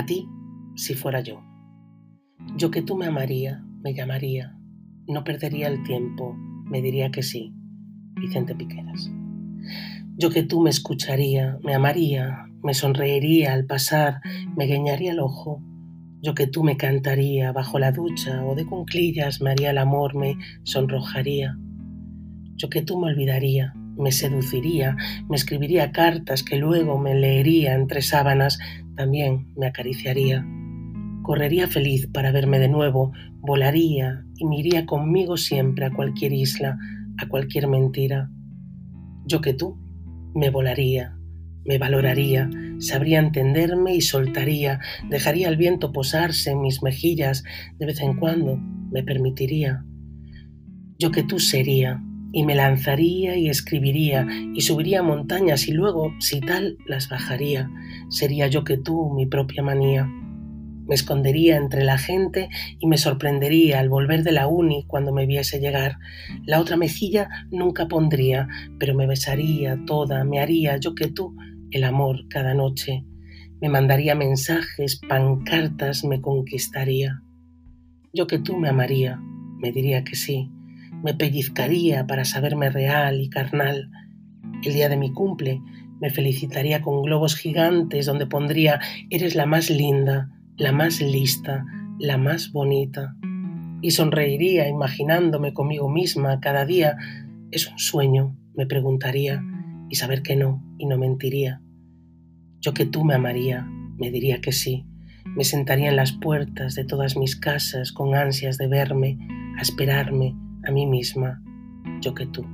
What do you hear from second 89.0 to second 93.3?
Eres la más linda, la más lista, la más bonita.